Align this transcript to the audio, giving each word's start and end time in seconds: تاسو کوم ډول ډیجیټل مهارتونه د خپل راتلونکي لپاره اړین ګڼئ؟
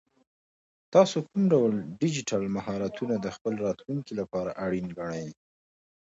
تاسو 0.93 1.17
کوم 1.27 1.41
ډول 1.53 1.73
ډیجیټل 2.01 2.43
مهارتونه 2.55 3.15
د 3.19 3.27
خپل 3.35 3.53
راتلونکي 3.65 4.13
لپاره 4.21 4.51
اړین 4.65 4.87
ګڼئ؟ 4.99 5.25